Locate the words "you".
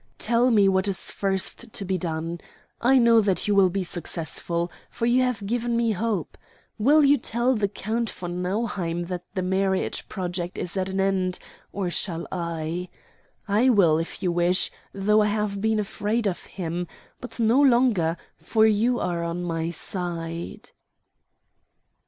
3.47-3.53, 5.05-5.21, 7.05-7.19, 14.23-14.31, 18.65-18.99